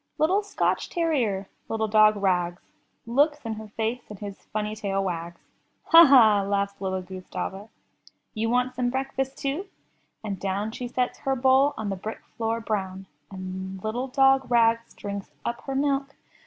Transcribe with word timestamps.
Little 0.17 0.41
Scotch 0.41 0.89
terrier, 0.89 1.47
little 1.69 1.87
dog 1.87 2.15
Rags, 2.17 2.63
Looks 3.05 3.37
in 3.45 3.53
her 3.53 3.67
face 3.67 4.01
and 4.09 4.17
his 4.17 4.45
funny 4.45 4.75
tail 4.75 5.03
wags. 5.03 5.41
''Ha! 5.91 6.07
ha! 6.07 6.41
laughs 6.41 6.81
little 6.81 7.03
Gustava. 7.03 7.69
"You 8.33 8.49
want 8.49 8.73
some 8.73 8.89
breakfast 8.89 9.37
too? 9.37 9.67
and 10.23 10.39
down 10.39 10.71
She 10.71 10.87
sets 10.87 11.19
her 11.19 11.35
bowl 11.35 11.75
on 11.77 11.89
the 11.91 11.95
brick 11.95 12.23
floor, 12.35 12.59
brown; 12.59 13.05
And 13.29 13.79
little 13.83 14.07
dog 14.07 14.49
Rags 14.49 14.95
drinks 14.95 15.29
up 15.45 15.61
her 15.65 15.75
milk. 15.75 16.15